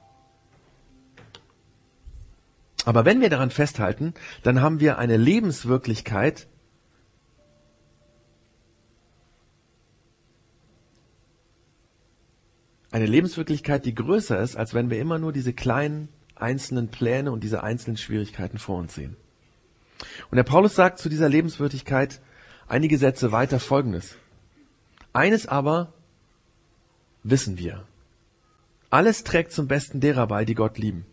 [2.85, 6.47] Aber wenn wir daran festhalten, dann haben wir eine Lebenswirklichkeit,
[12.93, 17.43] eine Lebenswirklichkeit, die größer ist, als wenn wir immer nur diese kleinen einzelnen Pläne und
[17.43, 19.17] diese einzelnen Schwierigkeiten vor uns sehen.
[20.29, 22.21] Und der Paulus sagt zu dieser Lebenswirklichkeit
[22.67, 24.15] einige Sätze weiter Folgendes.
[25.11, 25.91] Eines aber
[27.23, 27.83] wissen wir.
[28.91, 31.07] Alles trägt zum Besten derer bei, die Gott lieben.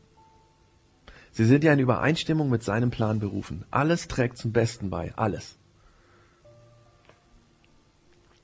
[1.32, 3.64] Sie sind ja in Übereinstimmung mit seinem Plan berufen.
[3.70, 5.14] Alles trägt zum Besten bei.
[5.16, 5.56] Alles.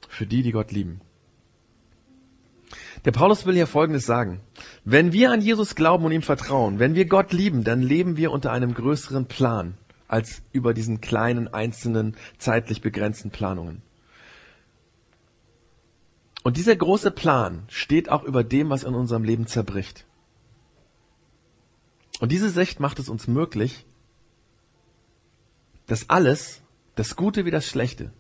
[0.09, 1.03] Für die, die Gott lieben.
[3.07, 4.41] Der Paulus will hier Folgendes sagen.
[4.85, 8.33] Wenn wir an Jesus glauben und ihm vertrauen, wenn wir Gott lieben, dann leben wir
[8.33, 13.83] unter einem größeren Plan als über diesen kleinen, einzelnen, zeitlich begrenzten Planungen.
[16.43, 20.05] Und dieser große Plan steht auch über dem, was in unserem Leben zerbricht.
[22.19, 23.87] Und diese Sicht macht es uns möglich,
[25.87, 26.61] dass alles,
[26.97, 28.13] das Gute wie das Schlechte,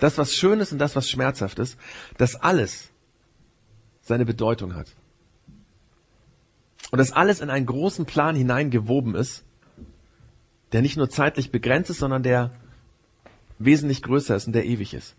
[0.00, 1.76] das, was schön ist und das, was schmerzhaft ist,
[2.18, 2.90] dass alles
[4.08, 4.96] seine Bedeutung hat.
[6.90, 9.44] Und dass alles in einen großen Plan hineingewoben ist,
[10.72, 12.52] der nicht nur zeitlich begrenzt ist, sondern der
[13.58, 15.14] wesentlich größer ist und der ewig ist.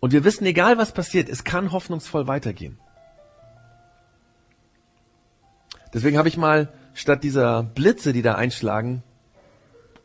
[0.00, 2.78] Und wir wissen, egal was passiert, es kann hoffnungsvoll weitergehen.
[5.94, 9.02] Deswegen habe ich mal statt dieser Blitze, die da einschlagen,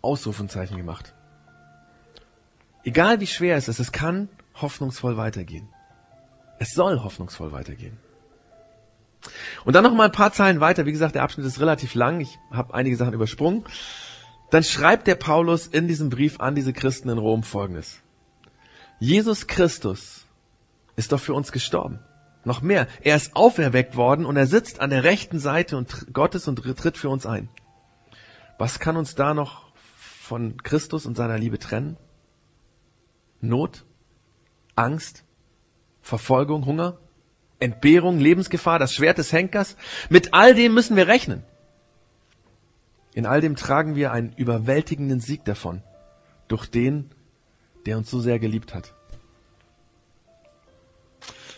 [0.02, 1.16] Ausrufenzeichen gemacht.
[2.84, 5.70] Egal wie schwer es ist, es kann hoffnungsvoll weitergehen.
[6.60, 7.98] Es soll hoffnungsvoll weitergehen.
[9.66, 10.86] Und dann noch mal ein paar Zeilen weiter.
[10.86, 12.20] Wie gesagt, der Abschnitt ist relativ lang.
[12.22, 13.66] Ich habe einige Sachen übersprungen.
[14.50, 18.02] Dann schreibt der Paulus in diesem Brief an diese Christen in Rom Folgendes.
[19.00, 20.26] Jesus Christus
[20.96, 22.00] ist doch für uns gestorben.
[22.46, 26.56] Noch mehr, er ist auferweckt worden und er sitzt an der rechten Seite Gottes und
[26.56, 27.50] tritt für uns ein.
[28.58, 29.66] Was kann uns da noch
[30.22, 31.98] von Christus und seiner Liebe trennen?
[33.42, 33.86] Not?
[34.76, 35.26] Angst?
[36.08, 36.66] Verfolgung?
[36.66, 36.98] Hunger?
[37.60, 38.20] Entbehrung?
[38.20, 38.80] Lebensgefahr?
[38.80, 39.76] Das Schwert des Henkers?
[40.10, 41.44] Mit all dem müssen wir rechnen.
[43.14, 45.84] In all dem tragen wir einen überwältigenden Sieg davon,
[46.48, 47.10] durch den,
[47.86, 48.94] der uns so sehr geliebt hat.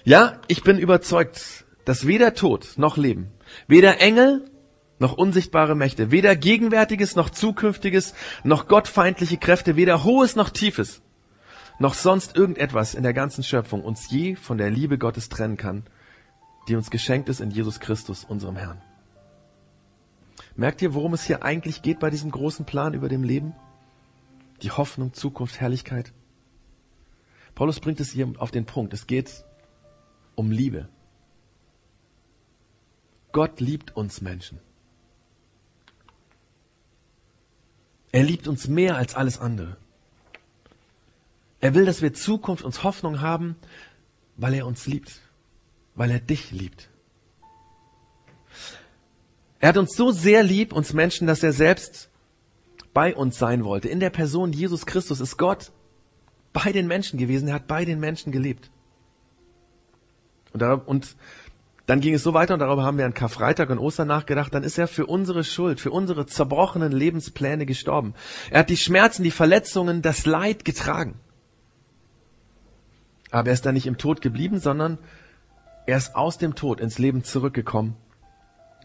[0.04, 3.32] Ja, ich bin überzeugt, dass weder Tod noch Leben,
[3.68, 4.50] weder Engel
[4.98, 11.02] noch unsichtbare Mächte, weder Gegenwärtiges noch Zukünftiges, noch gottfeindliche Kräfte, weder Hohes noch Tiefes,
[11.80, 15.84] noch sonst irgendetwas in der ganzen Schöpfung uns je von der Liebe Gottes trennen kann,
[16.68, 18.82] die uns geschenkt ist in Jesus Christus, unserem Herrn.
[20.56, 23.56] Merkt ihr, worum es hier eigentlich geht bei diesem großen Plan über dem Leben?
[24.62, 26.12] Die Hoffnung, Zukunft, Herrlichkeit.
[27.56, 28.94] Paulus bringt es hier auf den Punkt.
[28.94, 29.46] Es geht
[30.36, 30.90] um Liebe.
[33.32, 34.60] Gott liebt uns Menschen.
[38.12, 39.78] Er liebt uns mehr als alles andere.
[41.62, 43.56] Er will, dass wir Zukunft und Hoffnung haben,
[44.38, 45.20] weil er uns liebt,
[45.96, 46.90] weil er dich liebt.
[49.60, 52.10] Er hat uns so sehr lieb, uns Menschen, dass er selbst
[52.94, 53.90] bei uns sein wollte.
[53.90, 55.72] In der Person Jesus Christus ist Gott
[56.54, 57.50] bei den Menschen gewesen.
[57.50, 58.72] Er hat bei den Menschen gelebt.
[60.54, 61.16] Und, da, und
[61.86, 64.54] dann ging es so weiter und darüber haben wir an Karfreitag und Ostern nachgedacht.
[64.54, 68.14] Dann ist er für unsere Schuld, für unsere zerbrochenen Lebenspläne gestorben.
[68.50, 71.20] Er hat die Schmerzen, die Verletzungen, das Leid getragen.
[73.32, 74.98] Aber er ist dann nicht im Tod geblieben, sondern
[75.86, 77.96] er ist aus dem Tod ins Leben zurückgekommen.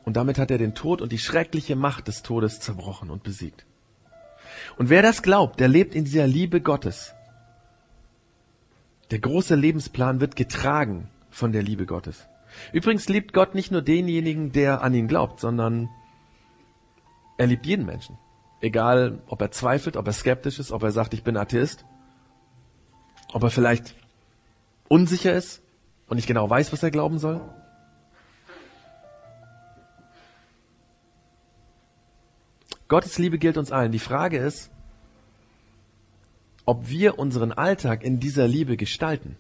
[0.05, 3.65] Und damit hat er den Tod und die schreckliche Macht des Todes zerbrochen und besiegt.
[4.77, 7.15] Und wer das glaubt, der lebt in dieser Liebe Gottes.
[9.11, 12.27] Der große Lebensplan wird getragen von der Liebe Gottes.
[12.73, 15.89] Übrigens liebt Gott nicht nur denjenigen, der an ihn glaubt, sondern
[17.37, 18.17] er liebt jeden Menschen.
[18.61, 21.85] Egal, ob er zweifelt, ob er skeptisch ist, ob er sagt, ich bin Atheist,
[23.33, 23.95] ob er vielleicht
[24.88, 25.62] unsicher ist
[26.09, 27.40] und nicht genau weiß, was er glauben soll.
[32.88, 33.92] Gottes Liebe gilt uns allen.
[33.92, 34.70] Die Frage ist,
[36.66, 39.37] ob wir unseren Alltag in dieser Liebe gestalten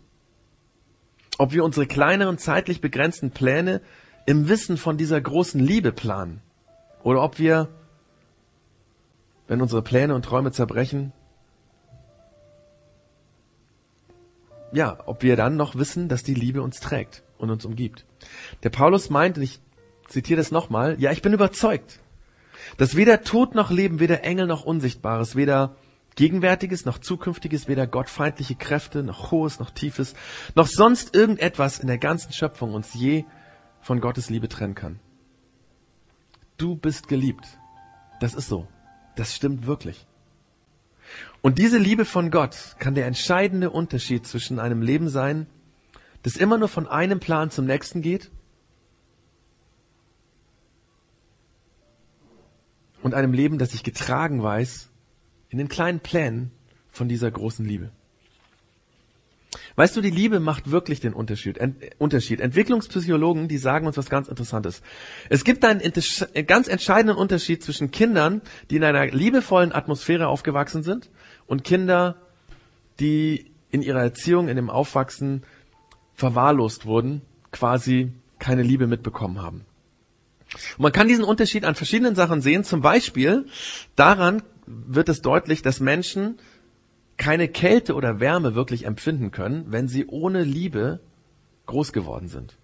[1.38, 3.80] ob wir unsere kleineren zeitlich begrenzten Pläne
[4.26, 6.40] im Wissen von dieser großen Liebe planen
[7.02, 7.68] oder ob wir,
[9.48, 11.12] wenn unsere Pläne und Träume zerbrechen,
[14.74, 18.04] ja, ob wir dann noch wissen, dass die Liebe uns trägt und uns umgibt.
[18.62, 19.60] Der Paulus meint, und ich
[20.08, 22.00] zitiere das nochmal, ja, ich bin überzeugt,
[22.76, 25.76] dass weder Tod noch Leben, weder Engel noch Unsichtbares, weder
[26.16, 30.14] Gegenwärtiges noch Zukünftiges, weder gottfeindliche Kräfte, noch Hohes, noch Tiefes,
[30.54, 33.24] noch sonst irgendetwas in der ganzen Schöpfung uns je
[33.80, 35.00] von Gottes Liebe trennen kann.
[36.56, 37.58] Du bist geliebt.
[38.20, 38.68] Das ist so.
[39.16, 40.06] Das stimmt wirklich.
[41.44, 45.46] Und diese Liebe von Gott kann der entscheidende Unterschied zwischen einem Leben sein,
[46.22, 48.30] das immer nur von einem Plan zum nächsten geht,
[53.02, 54.88] und einem Leben, das sich getragen weiß
[55.50, 56.50] in den kleinen Plänen
[56.90, 57.90] von dieser großen Liebe.
[59.76, 61.58] Weißt du, die Liebe macht wirklich den Unterschied.
[61.58, 62.40] Ent Unterschied.
[62.40, 64.82] Entwicklungspsychologen, die sagen uns was ganz Interessantes.
[65.28, 65.82] Es gibt einen
[66.46, 71.10] ganz entscheidenden Unterschied zwischen Kindern, die in einer liebevollen Atmosphäre aufgewachsen sind,
[71.46, 72.16] und Kinder,
[73.00, 75.42] die in ihrer Erziehung, in dem Aufwachsen
[76.14, 79.64] verwahrlost wurden, quasi keine Liebe mitbekommen haben.
[80.76, 83.46] Und man kann diesen Unterschied an verschiedenen Sachen sehen, zum Beispiel
[83.96, 86.38] daran, wird es deutlich, dass Menschen
[87.16, 91.00] keine Kälte oder Wärme wirklich empfinden können, wenn sie ohne Liebe
[91.66, 92.56] groß geworden sind.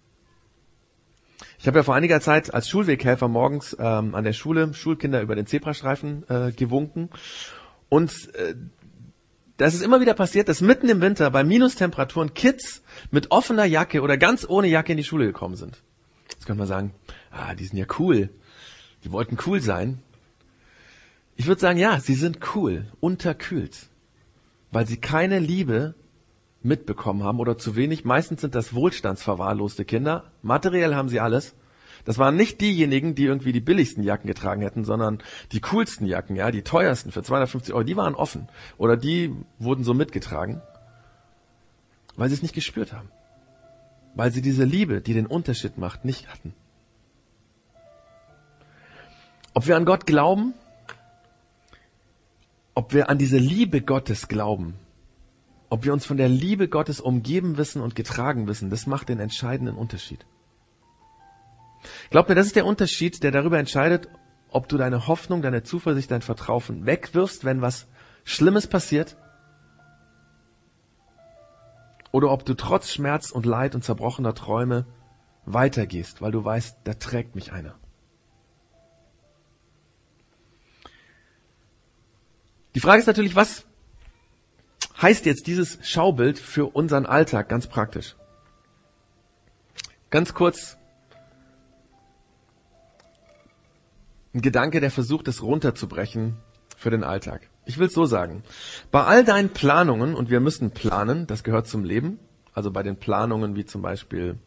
[1.59, 5.35] Ich habe ja vor einiger Zeit als Schulweghelfer morgens ähm, an der Schule Schulkinder über
[5.35, 7.11] den Zebrastreifen äh, gewunken.
[7.91, 8.55] Und äh,
[9.59, 14.01] das ist immer wieder passiert, dass mitten im Winter bei Minustemperaturen Kids mit offener Jacke
[14.01, 15.83] oder ganz ohne Jacke in die Schule gekommen sind.
[16.31, 16.95] Jetzt könnte man sagen,
[17.31, 18.31] ah, die sind ja cool.
[19.05, 20.03] Die wollten cool sein.
[21.37, 23.89] Ich würde sagen, ja, sie sind cool, unterkühlt,
[24.71, 25.95] weil sie keine Liebe
[26.63, 28.05] mitbekommen haben oder zu wenig.
[28.05, 30.33] Meistens sind das wohlstandsverwahrloste Kinder.
[30.43, 31.55] Materiell haben sie alles.
[32.05, 35.19] Das waren nicht diejenigen, die irgendwie die billigsten Jacken getragen hätten, sondern
[35.53, 38.49] die coolsten Jacken, ja, die teuersten für 250 Euro, die waren offen.
[38.79, 40.63] Oder die wurden so mitgetragen,
[42.17, 43.11] weil sie es nicht gespürt haben.
[44.15, 46.55] Weil sie diese Liebe, die den Unterschied macht, nicht hatten.
[49.55, 50.55] Ob wir an Gott glauben,
[52.75, 54.75] ob wir an diese Liebe Gottes glauben,
[55.69, 59.21] ob wir uns von der Liebe Gottes umgeben wissen und getragen wissen, das macht den
[59.21, 60.25] entscheidenden Unterschied.
[62.11, 64.09] Glaub mir, das ist der Unterschied, der darüber entscheidet,
[64.49, 67.87] ob du deine Hoffnung, deine Zuversicht, dein Vertrauen wegwirfst, wenn was
[68.25, 69.17] Schlimmes passiert,
[72.13, 74.87] oder ob du trotz Schmerz und Leid und zerbrochener Träume
[75.45, 77.77] weitergehst, weil du weißt, da trägt mich einer.
[82.75, 83.67] Die Frage ist natürlich, was
[85.01, 88.17] heißt jetzt dieses Schaubild für unseren Alltag ganz praktisch?
[90.11, 90.77] Ganz kurz
[94.35, 96.37] ein Gedanke, der versucht, es runterzubrechen
[96.77, 97.51] für den Alltag.
[97.67, 98.43] Ich will es so sagen.
[98.91, 102.19] Bei all deinen Planungen, und wir müssen planen, das gehört zum Leben,
[102.55, 104.39] also bei den Planungen wie zum Beispiel,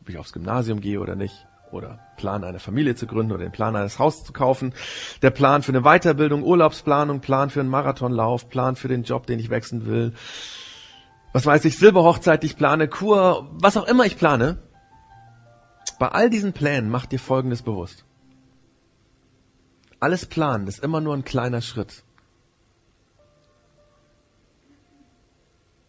[0.00, 3.52] ob ich aufs Gymnasium gehe oder nicht, oder Plan eine Familie zu gründen oder den
[3.52, 4.74] Plan eines Haus zu kaufen,
[5.22, 9.38] der Plan für eine Weiterbildung, Urlaubsplanung, Plan für einen Marathonlauf, Plan für den Job, den
[9.38, 10.12] ich wechseln will,
[11.32, 14.58] was weiß ich, Silberhochzeit, die ich plane, Kur, was auch immer ich plane.
[16.00, 18.04] Bei all diesen Plänen macht dir Folgendes bewusst.
[20.00, 22.02] Alles planen ist immer nur ein kleiner Schritt.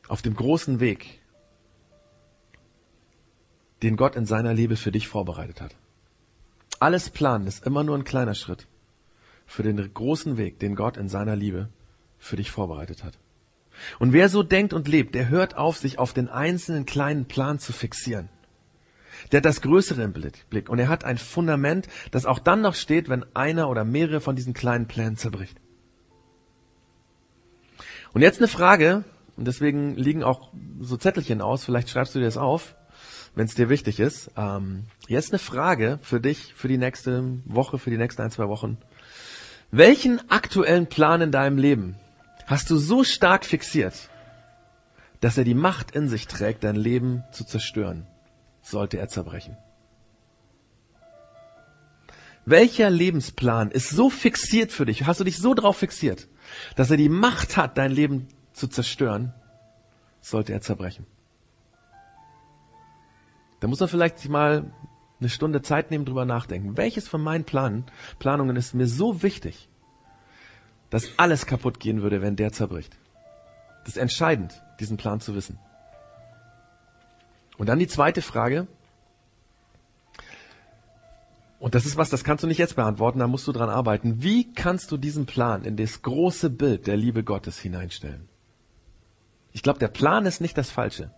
[0.10, 1.22] Auf dem großen Weg,
[3.82, 5.76] den Gott in seiner Liebe für dich vorbereitet hat.
[6.80, 8.68] Alles planen ist immer nur ein kleiner Schritt
[9.46, 11.70] für den großen Weg, den Gott in seiner Liebe
[12.18, 13.18] für dich vorbereitet hat.
[14.00, 17.60] Und wer so denkt und lebt, der hört auf, sich auf den einzelnen kleinen Plan
[17.60, 18.30] zu fixieren.
[19.32, 22.76] Der hat das Größere im Blick und er hat ein Fundament, das auch dann noch
[22.76, 25.58] steht, wenn einer oder mehrere von diesen kleinen Plänen zerbricht.
[28.14, 29.04] Und jetzt eine Frage,
[29.38, 32.76] und deswegen liegen auch so Zettelchen aus, vielleicht schreibst du dir das auf,
[33.36, 34.32] wenn es dir wichtig ist.
[34.36, 38.48] Ähm, jetzt eine Frage für dich, für die nächste Woche, für die nächsten ein, zwei
[38.50, 38.78] Wochen.
[39.72, 41.96] Welchen aktuellen Plan in deinem Leben
[42.46, 44.10] hast du so stark fixiert,
[45.22, 48.06] dass er die Macht in sich trägt, dein Leben zu zerstören?
[48.62, 49.58] Sollte er zerbrechen.
[52.46, 55.06] Welcher Lebensplan ist so fixiert für dich?
[55.06, 56.28] Hast du dich so drauf fixiert,
[56.76, 59.34] dass er die Macht hat, dein Leben zu zerstören?
[60.22, 61.06] Sollte er zerbrechen.
[63.60, 64.72] Da muss man vielleicht sich mal
[65.20, 66.78] eine Stunde Zeit nehmen, drüber nachdenken.
[66.78, 67.86] Welches von meinen Planen,
[68.18, 69.70] Planungen ist mir so wichtig,
[70.90, 72.98] dass alles kaputt gehen würde, wenn der zerbricht?
[73.84, 75.60] Das ist entscheidend, diesen Plan zu wissen.
[77.62, 78.66] Und dann die zweite Frage.
[81.60, 84.24] Und das ist was, das kannst du nicht jetzt beantworten, da musst du dran arbeiten.
[84.24, 88.28] Wie kannst du diesen Plan in das große Bild der Liebe Gottes hineinstellen?
[89.52, 91.12] Ich glaube, der Plan ist nicht das Falsche.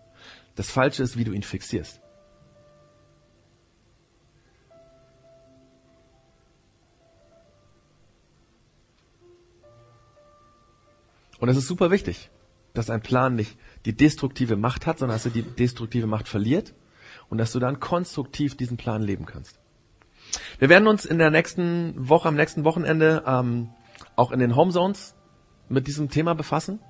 [0.54, 2.02] Das Falsche ist, wie du ihn fixierst.
[11.38, 12.28] Und es ist super wichtig,
[12.74, 16.74] dass ein Plan nicht die destruktive Macht hat, sondern dass er die destruktive Macht verliert
[17.28, 19.58] und dass du dann konstruktiv diesen Plan leben kannst.
[20.58, 23.70] Wir werden uns in der nächsten Woche, am nächsten Wochenende ähm,
[24.16, 25.14] auch in den Homezones
[25.68, 26.80] mit diesem Thema befassen.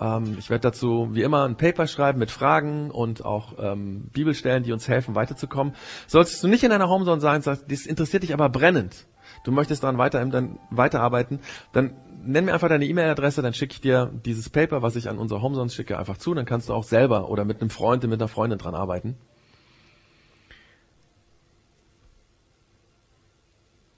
[0.00, 4.62] Ähm, ich werde dazu wie immer ein Paper schreiben mit Fragen und auch ähm, Bibelstellen,
[4.62, 5.74] die uns helfen, weiterzukommen.
[6.06, 9.06] Solltest du nicht in einer Homezone sein, sagst, das interessiert dich aber brennend,
[9.44, 11.40] du möchtest daran weiter, dann weiterarbeiten,
[11.72, 15.18] dann nenn mir einfach deine E-Mail-Adresse, dann schicke ich dir dieses Paper, was ich an
[15.18, 16.34] unser Homesons schicke, einfach zu.
[16.34, 19.16] Dann kannst du auch selber oder mit einem Freund, mit einer Freundin dran arbeiten.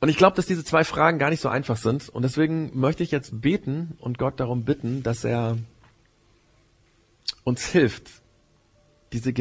[0.01, 2.09] Und ich glaube, dass diese zwei Fragen gar nicht so einfach sind.
[2.09, 5.59] Und deswegen möchte ich jetzt beten und Gott darum bitten, dass er
[7.45, 8.11] uns hilft,
[9.13, 9.35] diese,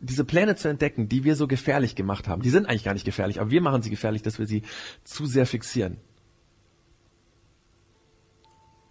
[0.00, 2.42] diese Pläne zu entdecken, die wir so gefährlich gemacht haben.
[2.42, 4.62] Die sind eigentlich gar nicht gefährlich, aber wir machen sie gefährlich, dass wir sie
[5.04, 5.98] zu sehr fixieren.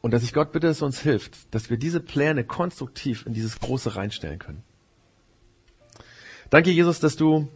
[0.01, 3.33] Und dass ich Gott bitte, dass er uns hilft, dass wir diese Pläne konstruktiv in
[3.33, 4.63] dieses Große reinstellen können.
[6.49, 7.47] Danke, Jesus, dass du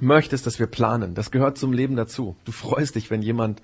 [0.00, 1.14] möchtest, dass wir planen.
[1.14, 2.36] Das gehört zum Leben dazu.
[2.44, 3.62] Du freust dich, wenn jemand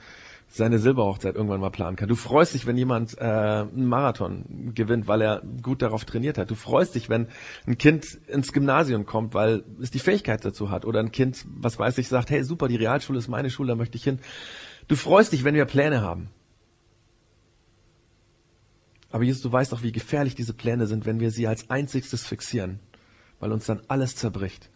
[0.53, 2.09] seine Silberhochzeit irgendwann mal planen kann.
[2.09, 6.51] Du freust dich, wenn jemand äh, einen Marathon gewinnt, weil er gut darauf trainiert hat.
[6.51, 7.29] Du freust dich, wenn
[7.67, 10.85] ein Kind ins Gymnasium kommt, weil es die Fähigkeit dazu hat.
[10.85, 13.75] Oder ein Kind, was weiß ich, sagt, hey super, die Realschule ist meine Schule, da
[13.77, 14.19] möchte ich hin.
[14.89, 16.31] Du freust dich, wenn wir Pläne haben.
[19.13, 22.27] Aber Jesus, du weißt auch, wie gefährlich diese Pläne sind, wenn wir sie als einzigstes
[22.27, 22.81] fixieren,
[23.39, 24.69] weil uns dann alles zerbricht,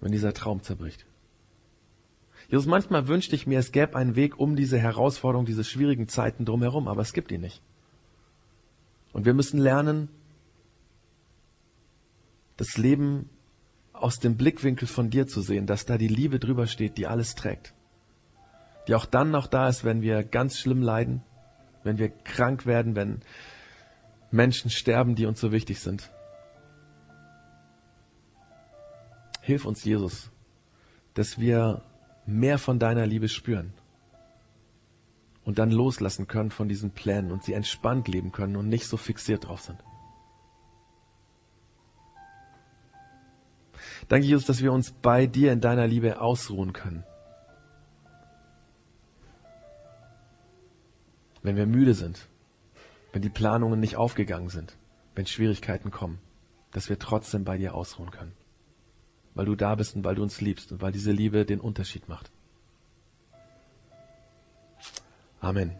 [0.00, 1.06] wenn dieser Traum zerbricht.
[2.48, 6.44] Jesus, manchmal wünschte ich mir, es gäbe einen Weg um diese Herausforderung, diese schwierigen Zeiten
[6.44, 7.62] drumherum, aber es gibt ihn nicht.
[9.12, 10.08] Und wir müssen lernen,
[12.56, 13.30] das Leben
[13.92, 17.34] aus dem Blickwinkel von dir zu sehen, dass da die Liebe drüber steht, die alles
[17.34, 17.74] trägt.
[18.86, 21.22] Die auch dann noch da ist, wenn wir ganz schlimm leiden,
[21.84, 23.22] wenn wir krank werden, wenn
[24.30, 26.10] Menschen sterben, die uns so wichtig sind.
[29.40, 30.30] Hilf uns, Jesus,
[31.14, 31.82] dass wir
[32.26, 33.72] mehr von deiner Liebe spüren
[35.44, 38.96] und dann loslassen können von diesen Plänen und sie entspannt leben können und nicht so
[38.96, 39.78] fixiert drauf sind.
[44.08, 47.04] Danke, Jesus, dass wir uns bei dir in deiner Liebe ausruhen können.
[51.42, 52.28] Wenn wir müde sind,
[53.12, 54.76] wenn die Planungen nicht aufgegangen sind,
[55.14, 56.18] wenn Schwierigkeiten kommen,
[56.72, 58.32] dass wir trotzdem bei dir ausruhen können
[59.34, 62.08] weil du da bist und weil du uns liebst und weil diese Liebe den Unterschied
[62.08, 62.30] macht.
[65.40, 65.72] Amen.